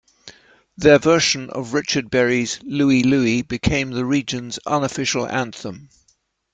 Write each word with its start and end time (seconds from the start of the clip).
Their 0.77 0.97
version 0.97 1.51
of 1.51 1.73
Richard 1.75 2.09
Berry's 2.09 2.59
"Louie, 2.63 3.03
Louie" 3.03 3.43
became 3.43 3.91
the 3.91 4.03
region's 4.03 4.57
unofficial 4.65 5.27
anthem. 5.29 5.89